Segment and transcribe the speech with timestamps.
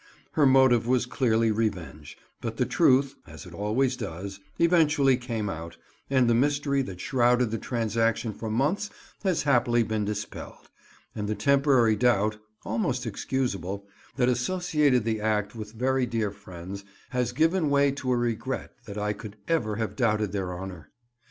[0.31, 5.77] Her motive was clearly revenge, but the truth (as it always does) eventually came out,
[6.09, 8.89] and the mystery that shrouded the transaction for months
[9.23, 10.71] has happily been dispelled,
[11.13, 13.85] and the temporary doubt (almost excusable)
[14.15, 18.97] that associated the act with very dear friends has given way to a regret that
[18.97, 20.89] I could ever have doubted their honour.